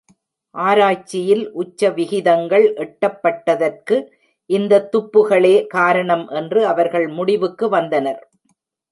ஆராய்ச்சியில் 0.55 1.43
உச்ச 1.53 1.89
விகிதங்கள் 1.89 2.65
எட்டப்பட்டதற்கு 2.85 3.97
இந்த 4.49 4.79
துப்புகளே 4.93 5.53
காரணம் 5.67 6.25
என்று 6.31 6.61
அவர்கள் 6.67 7.07
முடிவுக்கு 7.09 7.67
வந்தனர். 7.69 8.21